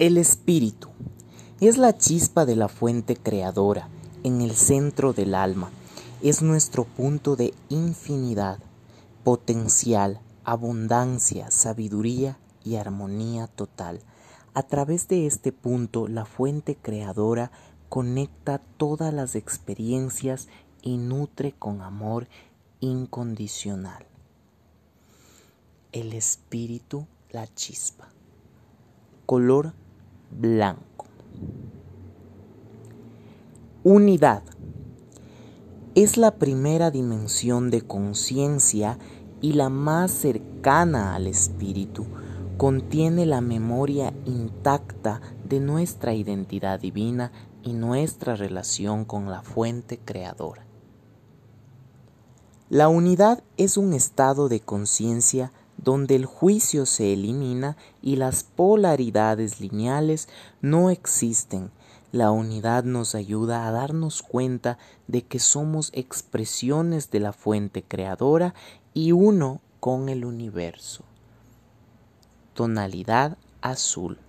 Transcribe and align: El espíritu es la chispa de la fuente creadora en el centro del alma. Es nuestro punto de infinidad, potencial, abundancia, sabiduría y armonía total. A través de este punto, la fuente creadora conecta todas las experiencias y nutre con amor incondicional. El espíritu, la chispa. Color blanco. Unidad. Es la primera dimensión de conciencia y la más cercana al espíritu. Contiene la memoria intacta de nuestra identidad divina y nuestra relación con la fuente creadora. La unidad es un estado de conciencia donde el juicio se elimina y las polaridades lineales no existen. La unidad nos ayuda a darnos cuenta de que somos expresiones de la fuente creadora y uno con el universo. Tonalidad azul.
El 0.00 0.16
espíritu 0.16 0.88
es 1.60 1.78
la 1.78 1.96
chispa 1.96 2.44
de 2.46 2.56
la 2.56 2.66
fuente 2.66 3.14
creadora 3.14 3.88
en 4.24 4.40
el 4.40 4.56
centro 4.56 5.12
del 5.12 5.36
alma. 5.36 5.70
Es 6.20 6.42
nuestro 6.42 6.82
punto 6.82 7.36
de 7.36 7.54
infinidad, 7.68 8.58
potencial, 9.22 10.18
abundancia, 10.42 11.52
sabiduría 11.52 12.40
y 12.64 12.74
armonía 12.74 13.46
total. 13.46 14.00
A 14.52 14.64
través 14.64 15.06
de 15.06 15.28
este 15.28 15.52
punto, 15.52 16.08
la 16.08 16.24
fuente 16.24 16.74
creadora 16.74 17.52
conecta 17.88 18.58
todas 18.58 19.14
las 19.14 19.36
experiencias 19.36 20.48
y 20.82 20.96
nutre 20.96 21.52
con 21.52 21.82
amor 21.82 22.26
incondicional. 22.80 24.04
El 25.92 26.14
espíritu, 26.14 27.06
la 27.30 27.46
chispa. 27.54 28.08
Color 29.26 29.72
blanco. 30.38 31.06
Unidad. 33.82 34.42
Es 35.94 36.16
la 36.16 36.36
primera 36.36 36.90
dimensión 36.90 37.70
de 37.70 37.82
conciencia 37.82 38.98
y 39.40 39.52
la 39.52 39.68
más 39.68 40.10
cercana 40.10 41.14
al 41.14 41.26
espíritu. 41.26 42.06
Contiene 42.56 43.26
la 43.26 43.40
memoria 43.40 44.12
intacta 44.24 45.20
de 45.48 45.60
nuestra 45.60 46.14
identidad 46.14 46.80
divina 46.80 47.30
y 47.62 47.72
nuestra 47.74 48.34
relación 48.34 49.04
con 49.04 49.30
la 49.30 49.42
fuente 49.42 49.98
creadora. 50.04 50.66
La 52.70 52.88
unidad 52.88 53.44
es 53.56 53.76
un 53.76 53.92
estado 53.92 54.48
de 54.48 54.60
conciencia 54.60 55.52
donde 55.84 56.16
el 56.16 56.24
juicio 56.24 56.86
se 56.86 57.12
elimina 57.12 57.76
y 58.02 58.16
las 58.16 58.42
polaridades 58.42 59.60
lineales 59.60 60.28
no 60.62 60.88
existen. 60.90 61.70
La 62.10 62.30
unidad 62.30 62.84
nos 62.84 63.14
ayuda 63.14 63.68
a 63.68 63.70
darnos 63.70 64.22
cuenta 64.22 64.78
de 65.08 65.22
que 65.22 65.38
somos 65.38 65.90
expresiones 65.92 67.10
de 67.10 67.20
la 67.20 67.32
fuente 67.32 67.82
creadora 67.82 68.54
y 68.94 69.12
uno 69.12 69.60
con 69.78 70.08
el 70.08 70.24
universo. 70.24 71.04
Tonalidad 72.54 73.36
azul. 73.60 74.23